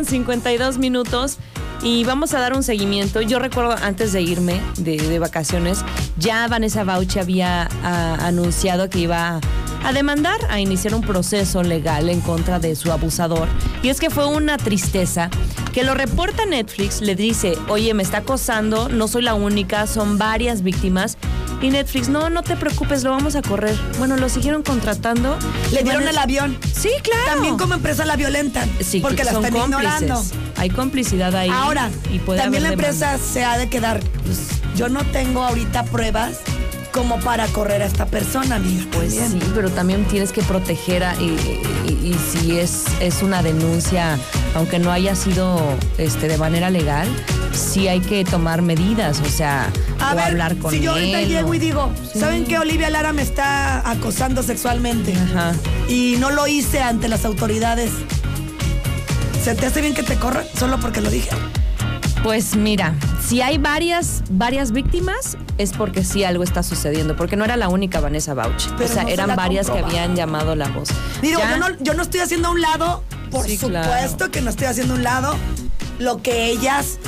con 0.00 0.06
52 0.06 0.78
minutos 0.78 1.36
y 1.82 2.04
vamos 2.04 2.32
a 2.32 2.40
dar 2.40 2.54
un 2.54 2.62
seguimiento. 2.62 3.20
Yo 3.20 3.38
recuerdo 3.38 3.72
antes 3.82 4.14
de 4.14 4.22
irme 4.22 4.58
de, 4.78 5.18
vacaciones, 5.18 5.84
ya 6.16 6.48
Vanessa 6.48 6.84
Bauchi 6.84 7.18
había 7.18 7.68
ah, 7.82 8.16
anunciado 8.22 8.88
que 8.88 9.00
iba 9.00 9.40
a 9.84 9.92
demandar, 9.92 10.38
a 10.48 10.58
iniciar 10.58 10.94
un 10.94 11.02
proceso 11.02 11.62
legal 11.62 12.08
en 12.08 12.22
contra 12.22 12.58
de 12.58 12.76
su 12.76 12.90
abusador. 12.90 13.46
Y 13.82 13.90
es 13.90 14.00
que 14.00 14.08
fue 14.08 14.24
una 14.24 14.56
tristeza 14.56 15.28
que 15.74 15.84
lo 15.84 15.92
reporta 15.92 16.46
Netflix, 16.46 17.02
le 17.02 17.14
dice, 17.14 17.58
oye, 17.68 17.92
me 17.92 18.02
está 18.02 18.18
acosando, 18.18 18.88
no 18.88 19.06
soy 19.06 19.20
la 19.20 19.34
única, 19.34 19.86
son 19.86 20.16
varias 20.16 20.62
víctimas. 20.62 21.18
Y 21.62 21.68
Netflix, 21.68 22.08
no, 22.08 22.30
no 22.30 22.42
te 22.42 22.56
preocupes, 22.56 23.02
lo 23.02 23.10
vamos 23.10 23.36
a 23.36 23.42
correr. 23.42 23.76
Bueno, 23.98 24.16
lo 24.16 24.28
siguieron 24.28 24.62
contratando. 24.62 25.38
Le 25.72 25.82
dieron 25.82 26.08
el 26.08 26.16
avión. 26.16 26.58
Sí, 26.72 26.90
claro. 27.02 27.24
También 27.26 27.58
como 27.58 27.74
empresa 27.74 28.06
la 28.06 28.16
violentan. 28.16 28.70
Sí, 28.80 29.00
porque 29.00 29.24
la 29.24 29.32
están 29.32 29.54
ignorando. 29.54 30.22
Hay 30.56 30.70
complicidad 30.70 31.34
ahí. 31.34 31.50
Ahora, 31.50 31.90
y 32.10 32.18
también 32.18 32.62
la 32.62 32.70
empresa 32.70 33.18
se 33.18 33.44
ha 33.44 33.58
de 33.58 33.68
quedar. 33.68 34.00
Pues, 34.24 34.38
yo 34.74 34.88
no 34.88 35.04
tengo 35.06 35.42
ahorita 35.42 35.84
pruebas 35.84 36.38
como 36.92 37.20
para 37.20 37.46
correr 37.48 37.82
a 37.82 37.86
esta 37.86 38.06
persona, 38.06 38.56
amiga. 38.56 38.84
Pues 38.92 39.14
sí, 39.14 39.38
pero 39.54 39.70
también 39.70 40.04
tienes 40.06 40.32
que 40.32 40.42
proteger 40.42 41.04
a, 41.04 41.14
y, 41.20 42.16
si 42.32 42.58
es, 42.58 42.84
es 43.00 43.22
una 43.22 43.42
denuncia, 43.42 44.18
aunque 44.54 44.78
no 44.78 44.90
haya 44.90 45.14
sido 45.14 45.60
este, 45.98 46.28
de 46.28 46.38
manera 46.38 46.70
legal, 46.70 47.08
sí 47.52 47.88
hay 47.88 48.00
que 48.00 48.24
tomar 48.24 48.62
medidas, 48.62 49.20
o 49.20 49.28
sea, 49.28 49.70
o 50.00 50.18
hablar 50.18 50.56
con 50.56 50.72
si 50.72 50.80
yo 50.80 50.92
ahorita 50.92 51.22
llego 51.22 51.54
y 51.54 51.58
digo, 51.58 51.92
¿saben 52.14 52.44
que 52.44 52.58
Olivia 52.58 52.90
Lara 52.90 53.12
me 53.12 53.22
está 53.22 53.88
acosando 53.88 54.42
sexualmente? 54.42 55.14
Ajá. 55.14 55.54
Y 55.88 56.16
no 56.18 56.30
lo 56.30 56.46
hice 56.46 56.80
ante 56.80 57.08
las 57.08 57.24
autoridades. 57.24 57.90
¿Se 59.42 59.54
te 59.54 59.66
hace 59.66 59.80
bien 59.80 59.94
que 59.94 60.02
te 60.02 60.16
corran 60.16 60.44
solo 60.58 60.78
porque 60.80 61.00
lo 61.00 61.10
dije? 61.10 61.30
Pues 62.22 62.54
mira, 62.54 62.94
si 63.26 63.40
hay 63.40 63.56
varias, 63.56 64.22
varias 64.30 64.72
víctimas, 64.72 65.38
es 65.56 65.72
porque 65.72 66.04
sí 66.04 66.22
algo 66.22 66.42
está 66.42 66.62
sucediendo, 66.62 67.16
porque 67.16 67.36
no 67.36 67.46
era 67.46 67.56
la 67.56 67.70
única 67.70 68.00
Vanessa 68.00 68.34
Bauch. 68.34 68.66
o 68.78 68.88
sea, 68.88 69.04
eran 69.04 69.34
varias 69.36 69.70
que 69.70 69.78
habían 69.78 70.14
llamado 70.14 70.54
la 70.54 70.68
voz. 70.68 70.90
Digo, 71.22 71.40
yo 71.40 71.56
no, 71.56 71.78
yo 71.80 71.94
no, 71.94 72.02
estoy 72.02 72.20
haciendo 72.20 72.48
a 72.48 72.50
un 72.50 72.60
lado, 72.60 73.02
por 73.30 73.48
supuesto 73.48 74.30
que 74.30 74.42
no 74.42 74.50
estoy 74.50 74.66
haciendo 74.66 74.94
a 74.94 74.96
un 74.98 75.02
lado 75.02 75.36
lo 75.98 76.22
que 76.22 76.50
ellas 76.50 76.98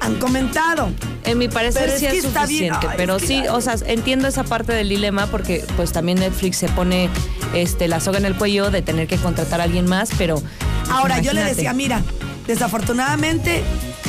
han 0.00 0.16
comentado. 0.16 0.90
En 1.24 1.38
mi 1.38 1.48
parecer 1.48 1.90
sí 1.98 2.06
es, 2.06 2.22
suficiente, 2.22 2.88
pero 2.96 3.18
sí, 3.18 3.42
o 3.50 3.60
sea, 3.60 3.76
entiendo 3.86 4.26
esa 4.26 4.44
parte 4.44 4.72
del 4.72 4.88
dilema 4.88 5.26
porque 5.26 5.64
pues 5.76 5.92
también 5.92 6.18
Netflix 6.18 6.56
se 6.56 6.68
pone 6.70 7.08
este 7.54 7.88
la 7.88 8.00
soga 8.00 8.18
en 8.18 8.24
el 8.24 8.34
cuello 8.34 8.70
de 8.70 8.82
tener 8.82 9.06
que 9.06 9.16
contratar 9.16 9.60
a 9.60 9.64
alguien 9.64 9.86
más, 9.86 10.10
pero 10.16 10.42
Ahora 10.90 11.20
yo 11.20 11.32
le 11.32 11.44
decía, 11.44 11.72
mira, 11.72 12.02
desafortunadamente 12.46 13.62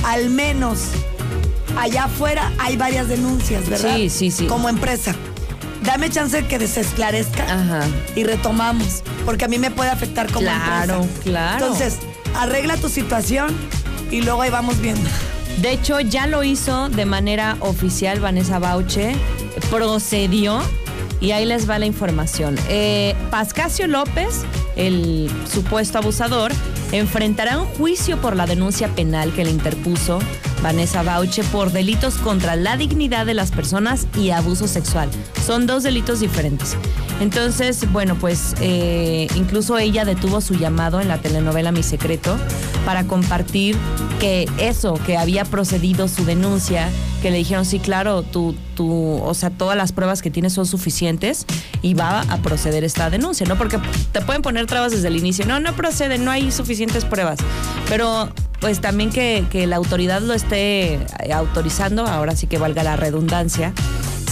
al 0.04 0.30
menos 0.30 0.80
allá 1.78 2.06
afuera 2.06 2.52
hay 2.58 2.76
varias 2.78 3.08
denuncias, 3.08 3.70
¿verdad? 3.70 3.96
Sí, 3.96 4.10
sí, 4.10 4.32
sí. 4.32 4.48
Como 4.48 4.70
empresa. 4.70 5.16
Dame 5.84 6.10
chance 6.10 6.42
de 6.42 6.48
que 6.48 6.60
desesclarezca 6.60 7.44
Ajá. 7.44 7.88
y 8.16 8.24
retomamos, 8.24 9.04
porque 9.26 9.46
a 9.46 9.48
mí 9.48 9.58
me 9.58 9.72
puede 9.72 9.90
afectar 9.90 10.32
como 10.32 10.48
empresa. 10.48 10.86
Claro, 10.86 11.08
claro. 11.24 11.66
Entonces, 11.66 11.98
arregla 12.36 12.78
tu 12.78 12.88
situación 12.88 13.56
y 14.12 14.22
luego 14.22 14.44
ahí 14.44 14.52
vamos 14.52 14.80
viendo. 14.80 15.10
De 15.60 15.72
hecho, 15.72 16.00
ya 16.00 16.28
lo 16.28 16.44
hizo 16.44 16.90
de 16.90 17.06
manera 17.06 17.58
oficial 17.60 18.20
Vanessa 18.20 18.60
Bauche, 18.60 19.16
procedió 19.70 20.62
y 21.20 21.32
ahí 21.32 21.46
les 21.46 21.70
va 21.70 21.78
la 21.80 21.86
información. 21.86 22.58
Eh, 22.68 23.16
Pascasio 23.30 23.88
López, 23.88 24.44
el 24.76 25.30
supuesto 25.50 26.00
abusador, 26.00 26.52
enfrentará 26.92 27.60
un 27.60 27.68
juicio 27.68 28.18
por 28.18 28.36
la 28.36 28.48
denuncia 28.48 28.90
penal 28.90 29.32
que 29.32 29.46
le 29.46 29.52
interpuso 29.52 30.20
Vanessa 30.62 31.04
Bauche 31.04 31.44
por 31.46 31.72
delitos 31.72 32.16
contra 32.16 32.56
la 32.56 32.76
dignidad 32.78 33.26
de 33.26 33.34
las 33.34 33.52
personas 33.52 34.08
y 34.18 34.32
abuso 34.32 34.68
sexual. 34.68 35.10
Son 35.46 35.68
dos 35.68 35.84
delitos 35.84 36.20
diferentes. 36.20 36.76
Entonces, 37.20 37.92
bueno, 37.92 38.16
pues 38.16 38.56
eh, 38.60 39.28
incluso 39.36 39.78
ella 39.78 40.06
detuvo 40.06 40.42
su 40.42 40.56
llamado 40.56 41.00
en 41.02 41.08
la 41.08 41.20
telenovela 41.20 41.72
Mi 41.72 41.84
Secreto 41.84 42.38
para 42.86 43.06
compartir 43.06 43.78
que 44.20 44.48
eso, 44.58 44.96
que 45.06 45.18
había 45.18 45.46
procedido 45.46 46.08
su 46.08 46.26
denuncia, 46.26 46.90
que 47.22 47.32
le 47.32 47.38
dijeron, 47.38 47.66
sí, 47.66 47.80
claro, 47.80 48.24
tú, 48.24 48.56
tú, 48.76 49.20
o 49.24 49.34
sea, 49.34 49.50
todas 49.50 49.78
las 49.78 49.92
pruebas 49.92 50.22
que 50.22 50.32
tienes 50.32 50.54
son 50.54 50.66
suficientes 50.66 51.46
y 51.82 51.94
va 51.94 52.22
a 52.22 52.38
proceder 52.38 52.84
esta 52.84 53.10
denuncia, 53.10 53.46
¿no? 53.46 53.58
Porque 53.58 53.80
te 54.12 54.22
pueden 54.22 54.42
poner 54.42 54.66
trabas 54.66 54.92
desde 54.92 55.08
el 55.08 55.18
inicio, 55.18 55.46
no, 55.46 55.60
no 55.60 55.74
procede, 55.76 56.18
no 56.18 56.32
hay 56.32 56.52
suficientes 56.52 57.06
pruebas, 57.06 57.40
pero 57.90 58.30
pues 58.60 58.80
también 58.80 59.10
que, 59.10 59.46
que 59.52 59.66
la 59.66 59.78
autoridad 59.78 60.22
lo 60.22 60.34
esté 60.34 61.00
autorizando, 61.34 62.06
ahora 62.06 62.36
sí 62.36 62.48
que 62.48 62.60
valga 62.60 62.84
la 62.84 62.96
redundancia, 62.96 63.74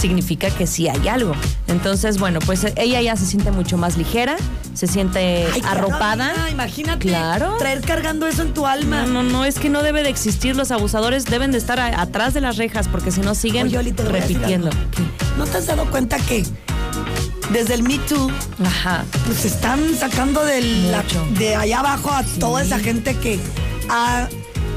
significa 0.00 0.50
que 0.50 0.66
sí 0.66 0.88
hay 0.88 1.08
algo. 1.08 1.34
Entonces, 1.68 2.18
bueno, 2.18 2.40
pues 2.40 2.66
ella 2.76 3.00
ya 3.00 3.16
se 3.16 3.26
siente 3.26 3.50
mucho 3.50 3.76
más 3.76 3.96
ligera, 3.96 4.36
se 4.74 4.86
siente 4.86 5.46
arropada. 5.64 6.32
imagínate 6.50 7.08
claro. 7.08 7.56
traer 7.58 7.80
cargando 7.82 8.26
eso 8.26 8.42
en 8.42 8.54
tu 8.54 8.66
alma. 8.66 9.02
No, 9.02 9.22
no, 9.22 9.30
no, 9.30 9.44
es 9.44 9.58
que 9.58 9.68
no 9.68 9.82
debe 9.82 10.02
de 10.02 10.08
existir. 10.08 10.56
Los 10.56 10.70
abusadores 10.70 11.26
deben 11.26 11.52
de 11.52 11.58
estar 11.58 11.78
atrás 11.78 12.34
de 12.34 12.40
las 12.40 12.56
rejas 12.56 12.88
porque 12.88 13.10
si 13.10 13.20
no 13.20 13.34
siguen 13.34 13.70
repitiendo. 13.70 14.70
¿No 15.38 15.44
te 15.44 15.58
has 15.58 15.66
dado 15.66 15.88
cuenta 15.90 16.18
que 16.18 16.44
desde 17.52 17.74
el 17.74 17.82
Me 17.82 17.98
Too, 17.98 18.30
Ajá. 18.64 19.04
pues 19.26 19.44
están 19.44 19.94
sacando 19.96 20.44
del, 20.44 20.94
de 21.38 21.56
allá 21.56 21.80
abajo 21.80 22.10
a 22.10 22.22
toda 22.38 22.62
esa 22.62 22.78
gente 22.78 23.16
que 23.16 23.40
ha 23.88 24.28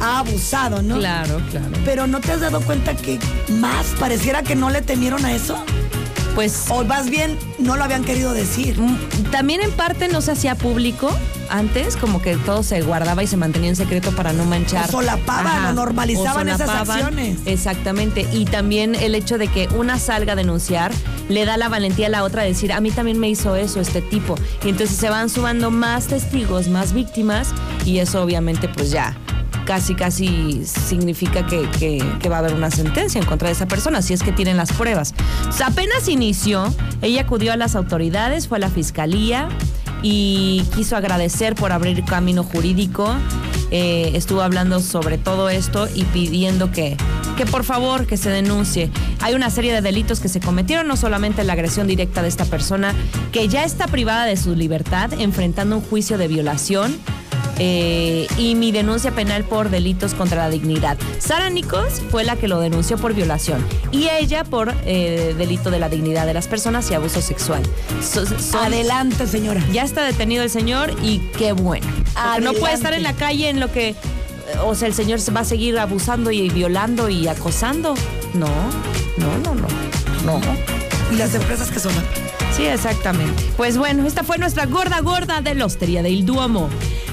ha 0.02 0.20
abusado, 0.20 0.82
¿no? 0.82 0.98
Claro, 0.98 1.42
claro. 1.52 1.72
Pero 1.86 2.08
¿no 2.08 2.20
te 2.20 2.32
has 2.32 2.42
dado 2.42 2.62
cuenta 2.62 2.96
que 2.96 3.20
más 3.50 3.88
pareciera 4.00 4.44
que 4.44 4.56
no 4.56 4.70
le 4.70 4.82
temieron 4.82 5.24
a 5.26 5.34
eso? 5.34 5.64
Pues. 6.36 6.66
O 6.70 6.84
más 6.84 7.10
bien 7.10 7.38
no 7.60 7.76
lo 7.76 7.84
habían 7.84 8.04
querido 8.04 8.34
decir. 8.34 8.80
Mm, 8.80 9.32
también 9.32 9.62
en 9.62 9.72
parte 9.72 10.08
no 10.08 10.22
se 10.22 10.32
hacía 10.32 10.56
público 10.56 11.12
antes, 11.50 11.96
como 11.96 12.22
que 12.22 12.36
todo 12.38 12.64
se 12.64 12.82
guardaba 12.82 13.22
y 13.24 13.28
se 13.28 13.38
mantenía 13.38 13.70
en 13.70 13.76
secreto 13.76 14.12
para 14.16 14.34
no 14.34 14.44
manchar. 14.46 14.90
O 14.90 14.92
solapaban 14.92 15.66
o 15.66 15.74
normalizaban 15.74 16.50
esas 16.50 16.70
acciones. 16.70 17.40
Exactamente. 17.46 18.28
Y 18.32 18.46
también 18.46 18.96
el 18.96 19.14
hecho 19.14 19.38
de 19.38 19.48
que 19.48 19.68
una 19.76 20.00
salga 20.00 20.34
a 20.34 20.36
denunciar 20.36 20.92
le 21.30 21.46
da 21.46 21.58
la 21.58 21.70
valentía 21.70 22.08
a 22.08 22.10
la 22.10 22.24
otra 22.24 22.42
de 22.42 22.50
decir, 22.50 22.74
a 22.74 22.82
mí 22.82 22.90
también 22.90 23.20
me 23.20 23.30
hizo 23.30 23.56
eso 23.56 23.80
este 23.80 24.02
tipo. 24.02 24.36
Y 24.64 24.70
entonces 24.70 24.98
se 24.98 25.10
van 25.10 25.30
sumando 25.30 25.70
más 25.70 26.08
testigos, 26.08 26.68
más 26.68 26.94
víctimas 26.94 27.50
y 27.86 28.00
eso 28.00 28.24
obviamente 28.24 28.68
pues 28.68 28.90
ya 28.90 29.16
casi, 29.66 29.96
casi 29.96 30.64
significa 30.66 31.46
que, 31.46 32.04
va 32.30 32.38
a 32.38 32.40
haber 32.40 32.54
una 32.54 32.72
sentencia 32.72 33.20
en 33.20 33.26
contra 33.26 33.48
de 33.48 33.54
esa 33.54 33.68
persona, 33.68 34.02
si 34.02 34.14
es 34.14 34.24
que 34.24 34.32
tienen 34.32 34.58
las 34.58 34.72
pruebas. 34.74 35.14
apenas 35.64 36.08
inició, 36.08 36.74
ella 37.02 37.22
acudió 37.22 37.54
a 37.54 37.58
las 37.58 37.76
autoridades, 37.76 38.48
fue 38.48 38.58
a 38.58 38.62
la 38.62 38.70
fiscalía 38.70 39.50
y 40.02 40.64
quiso 40.76 40.98
agradecer 40.98 41.56
por 41.56 41.72
abrir 41.72 42.04
camino 42.04 42.44
jurídico. 42.44 43.14
Eh, 43.72 44.12
estuvo 44.14 44.42
hablando 44.42 44.80
sobre 44.82 45.18
todo 45.18 45.50
esto 45.50 45.88
y 45.96 46.04
pidiendo 46.04 46.72
que, 46.72 46.96
que 47.38 47.46
por 47.48 47.64
favor 47.64 48.06
que 48.06 48.18
se 48.18 48.30
denuncie. 48.30 48.92
Hay 49.22 49.34
una 49.34 49.50
serie 49.50 49.74
de 49.74 49.82
delitos 49.82 50.20
que 50.20 50.28
se 50.28 50.40
cometieron, 50.40 50.88
no 50.88 50.96
solamente 50.96 51.44
la 51.44 51.54
agresión 51.54 51.88
directa 51.88 52.22
de 52.22 52.28
esta 52.28 52.46
persona, 52.46 52.94
que 53.32 53.48
ya 53.48 53.64
está 53.64 53.88
privada 53.88 54.26
de 54.26 54.38
su 54.38 54.56
libertad, 54.56 55.14
enfrentando 55.14 55.78
un 55.78 55.82
juicio 55.82 56.20
de 56.20 56.28
violación 56.28 56.96
eh, 57.60 58.28
y 58.38 58.56
mi 58.56 58.72
denuncia 58.72 59.12
penal 59.12 59.44
por 59.44 59.70
delitos 59.70 60.14
contra 60.14 60.44
la 60.44 60.50
dignidad. 60.50 60.98
Sara 61.20 61.50
Nichols 61.50 62.02
fue 62.10 62.24
la 62.24 62.36
que 62.36 62.48
lo 62.48 62.60
denunció 62.60 62.98
por 62.98 63.14
violación 63.14 63.64
y 63.92 64.08
ella 64.10 64.44
por 64.44 64.74
eh, 64.86 65.36
delito 65.38 65.70
de 65.70 65.80
la 65.80 65.90
dignidad 65.90 66.26
de 66.26 66.34
las 66.34 66.48
personas 66.48 66.90
y 66.90 66.96
abuso 66.96 67.22
sexual. 67.22 67.62
Adelante, 68.54 69.28
señora. 69.28 69.64
Ya 69.72 69.84
está 69.84 70.04
detenido 70.04 70.44
el 70.44 70.50
señor 70.50 70.94
y 71.04 71.20
qué 71.38 71.52
bueno. 71.52 71.86
no 72.42 72.54
puede 72.54 72.74
estar 72.74 72.94
en 72.94 73.04
la 73.04 73.14
calle 73.14 73.50
en 73.50 73.60
lo 73.60 73.72
que, 73.72 73.96
o 74.64 74.74
sea, 74.74 74.88
el 74.88 74.94
señor 74.94 75.20
se 75.20 75.32
va 75.32 75.42
a 75.42 75.46
seguir 75.46 75.78
abusando 75.78 76.32
y 76.32 76.50
violando 76.50 77.10
y 77.10 77.28
acosando. 77.28 77.94
No, 78.34 78.48
no, 79.18 79.38
no, 79.44 79.54
no, 80.26 80.40
no. 80.40 80.42
Y 81.12 81.18
las 81.18 81.36
empresas 81.36 81.70
que 81.70 81.80
son. 81.80 81.94
Sí, 82.56 82.66
exactamente. 82.66 83.44
Pues 83.58 83.78
bueno, 83.78 84.06
esta 84.06 84.24
fue 84.24 84.38
nuestra 84.38 84.66
gorda 84.66 85.00
gorda 85.02 85.42
de 85.42 85.56
la 85.56 85.66
Hostería 85.66 86.02
del 86.04 86.26
Duomo 86.26 86.70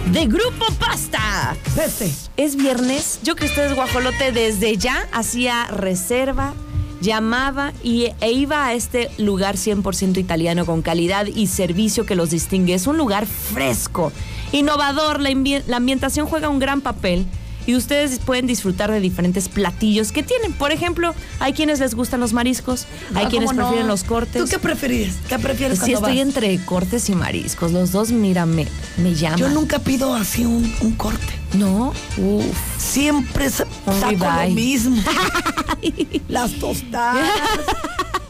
de 0.07 0.27
Grupo 0.27 0.67
Pasta. 0.79 1.57
Este. 1.83 2.11
Es 2.37 2.57
viernes. 2.57 3.21
Yo 3.23 3.37
que 3.37 3.47
ustedes, 3.47 3.75
guajolote, 3.75 4.33
desde 4.33 4.77
ya 4.77 5.07
hacía 5.13 5.67
reserva, 5.67 6.55
llamaba 7.01 7.73
y, 7.83 8.09
e 8.21 8.33
iba 8.33 8.67
a 8.67 8.75
este 8.75 9.11
lugar 9.19 9.57
100% 9.57 10.19
italiano 10.19 10.67
con 10.67 10.83
calidad 10.83 11.27
y 11.27 11.47
servicio 11.47 12.07
que 12.07 12.15
los 12.15 12.31
distingue. 12.31 12.75
Es 12.75 12.87
un 12.87 12.97
lugar 12.97 13.27
fresco, 13.27 14.13
innovador. 14.53 15.21
La, 15.21 15.31
la 15.67 15.77
ambientación 15.77 16.27
juega 16.27 16.49
un 16.49 16.59
gran 16.59 16.81
papel 16.81 17.27
y 17.67 17.75
ustedes 17.75 18.19
pueden 18.19 18.47
disfrutar 18.47 18.91
de 18.91 19.01
diferentes 19.01 19.49
platillos 19.49 20.13
que 20.13 20.23
tienen. 20.23 20.53
Por 20.53 20.73
ejemplo, 20.73 21.15
hay 21.39 21.53
quienes 21.53 21.81
les 21.81 21.95
gustan 21.95 22.21
los 22.21 22.33
mariscos, 22.33 22.87
hay 23.15 23.27
Ah, 23.27 23.29
quienes 23.29 23.51
¿cómo 23.51 23.61
no? 23.61 23.67
prefieren 23.69 23.89
los 23.89 24.05
cortes. 24.05 24.43
¿Tú 24.43 24.49
qué 24.49 24.59
prefieres? 24.59 25.15
¿Qué 25.29 25.39
prefieres 25.39 25.79
Sí, 25.79 25.93
estoy 25.93 26.19
vas? 26.19 26.27
entre 26.27 26.59
cortes 26.65 27.09
y 27.09 27.15
mariscos. 27.15 27.73
Los 27.73 27.93
dos, 27.93 28.11
mira, 28.11 28.47
me, 28.47 28.67
me 28.97 29.15
llaman. 29.15 29.39
Yo 29.39 29.49
nunca 29.49 29.79
pido 29.79 30.15
así 30.15 30.45
un, 30.45 30.75
un 30.81 30.93
corte. 30.97 31.35
¿No? 31.55 31.93
Uf. 32.17 32.45
Siempre 32.79 33.47
Un 33.87 34.01
saco 34.01 34.25
lo 34.25 34.51
mismo. 34.55 35.03
Las 36.29 36.53
tostadas. 36.59 37.27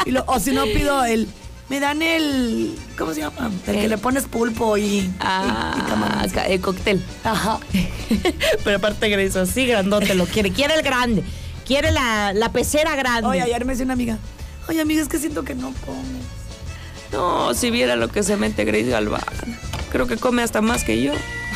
Y 0.06 0.12
lo- 0.12 0.24
o 0.28 0.40
si 0.40 0.50
no 0.52 0.64
pido 0.64 1.04
el. 1.04 1.28
Me 1.70 1.78
dan 1.80 2.02
el. 2.02 2.76
¿Cómo 2.98 3.14
se 3.14 3.20
llama? 3.20 3.50
El, 3.66 3.74
que 3.80 3.88
le 3.88 3.96
pones 3.96 4.24
pulpo 4.24 4.76
y. 4.76 4.82
y- 4.82 4.98
y 5.06 5.12
Ah, 5.20 5.86
camarones. 5.88 6.32
ca- 6.32 6.46
el 6.46 6.60
cóctel. 6.60 7.02
Ajá. 7.24 7.58
Pero 8.64 8.76
aparte 8.76 9.08
Grace, 9.08 9.38
así 9.38 9.66
grandote 9.66 10.14
lo 10.16 10.26
quiere. 10.26 10.50
Quiere 10.50 10.74
el 10.74 10.82
grande. 10.82 11.22
Quiere 11.64 11.92
la, 11.92 12.32
la 12.34 12.50
pecera 12.50 12.96
grande. 12.96 13.28
Oye, 13.28 13.42
ayer 13.42 13.64
me 13.64 13.72
decía 13.74 13.84
una 13.84 13.94
amiga. 13.94 14.18
Oye, 14.68 14.80
amiga, 14.80 15.00
es 15.00 15.08
que 15.08 15.18
siento 15.18 15.44
que 15.44 15.54
no 15.54 15.72
comes. 15.86 16.24
No, 17.12 17.54
si 17.54 17.70
viera 17.70 17.94
lo 17.96 18.08
que 18.08 18.22
se 18.24 18.36
mete 18.36 18.64
Grace 18.64 18.88
Galván. 18.88 19.22
Creo 19.92 20.06
que 20.08 20.16
come 20.16 20.42
hasta 20.42 20.60
más 20.60 20.82
que 20.84 21.00
yo. 21.02 21.12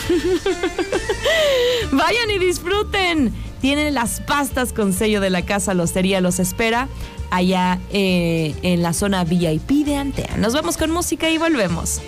Vayan 1.93 2.31
y 2.31 2.39
disfruten. 2.39 3.33
Tienen 3.65 3.95
las 3.95 4.21
pastas 4.21 4.75
con 4.75 4.93
sello 4.93 5.23
de 5.23 5.31
la 5.31 5.41
casa 5.41 5.73
Lostería 5.73 6.21
los 6.21 6.39
espera 6.39 6.87
allá 7.31 7.81
eh, 7.95 8.55
en 8.61 8.83
la 8.83 8.93
zona 8.93 9.25
VIP 9.25 9.87
de 9.87 9.97
Antea. 9.97 10.37
Nos 10.37 10.53
vamos 10.53 10.77
con 10.77 10.91
música 10.91 11.31
y 11.31 11.39
volvemos. 11.39 12.03